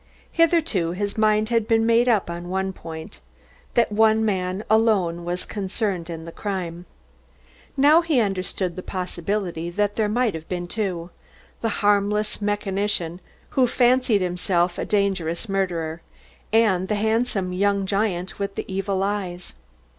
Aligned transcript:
Hitherto 0.31 0.93
his 0.93 1.15
mind 1.15 1.49
had 1.49 1.67
been 1.67 1.85
made 1.85 2.09
up 2.09 2.27
on 2.27 2.49
one 2.49 2.73
point; 2.73 3.19
that 3.75 3.91
one 3.91 4.25
man 4.25 4.63
alone 4.67 5.23
was 5.25 5.45
concerned 5.45 6.09
in 6.09 6.25
the 6.25 6.31
crime. 6.31 6.87
Now 7.77 8.01
he 8.01 8.19
understood 8.19 8.75
the 8.75 8.81
possibility 8.81 9.69
that 9.69 9.97
there 9.97 10.09
might 10.09 10.33
have 10.33 10.49
been 10.49 10.67
two, 10.67 11.11
the 11.61 11.69
harmless 11.85 12.41
mechanician 12.41 13.21
who 13.49 13.67
fancied 13.67 14.21
himself 14.21 14.79
a 14.79 14.85
dangerous 14.85 15.47
murderer, 15.47 16.01
and 16.51 16.87
the 16.87 16.95
handsome 16.95 17.53
young 17.53 17.85
giant 17.85 18.39
with 18.39 18.55
the 18.55 18.65
evil 18.67 19.03
eyes. 19.03 19.53